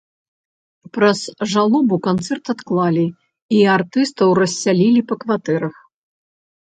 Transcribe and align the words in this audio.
Праз 0.97 1.19
жалобу 1.51 1.95
канцэрт 2.07 2.45
адклалі, 2.55 3.05
і 3.59 3.59
артыстаў 3.77 4.29
рассялілі 4.41 5.01
па 5.13 5.23
кватэрах. 5.25 5.75